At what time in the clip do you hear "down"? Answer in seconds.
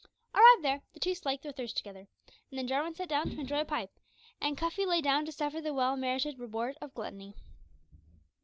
3.07-3.29, 4.99-5.25